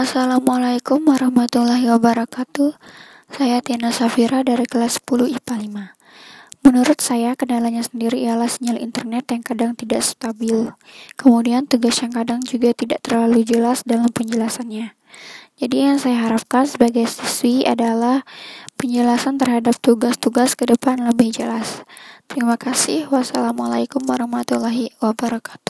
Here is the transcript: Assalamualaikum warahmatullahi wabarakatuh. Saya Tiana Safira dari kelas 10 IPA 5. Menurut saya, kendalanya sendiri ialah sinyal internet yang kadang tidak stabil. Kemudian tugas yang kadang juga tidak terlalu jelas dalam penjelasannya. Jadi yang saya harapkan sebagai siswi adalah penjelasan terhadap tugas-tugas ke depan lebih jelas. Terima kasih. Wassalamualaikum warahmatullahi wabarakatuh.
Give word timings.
Assalamualaikum 0.00 1.12
warahmatullahi 1.12 1.84
wabarakatuh. 1.92 2.72
Saya 3.36 3.60
Tiana 3.60 3.92
Safira 3.92 4.40
dari 4.40 4.64
kelas 4.64 4.96
10 5.04 5.28
IPA 5.28 5.92
5. 6.56 6.64
Menurut 6.64 7.04
saya, 7.04 7.36
kendalanya 7.36 7.84
sendiri 7.84 8.24
ialah 8.24 8.48
sinyal 8.48 8.80
internet 8.80 9.28
yang 9.28 9.44
kadang 9.44 9.76
tidak 9.76 10.00
stabil. 10.00 10.72
Kemudian 11.20 11.68
tugas 11.68 12.00
yang 12.00 12.16
kadang 12.16 12.40
juga 12.40 12.72
tidak 12.72 13.04
terlalu 13.04 13.44
jelas 13.44 13.84
dalam 13.84 14.08
penjelasannya. 14.08 14.96
Jadi 15.60 15.76
yang 15.76 16.00
saya 16.00 16.16
harapkan 16.16 16.64
sebagai 16.64 17.04
siswi 17.04 17.68
adalah 17.68 18.24
penjelasan 18.80 19.36
terhadap 19.36 19.76
tugas-tugas 19.84 20.56
ke 20.56 20.64
depan 20.64 20.96
lebih 20.96 21.28
jelas. 21.28 21.84
Terima 22.24 22.56
kasih. 22.56 23.04
Wassalamualaikum 23.12 24.00
warahmatullahi 24.08 24.96
wabarakatuh. 25.04 25.69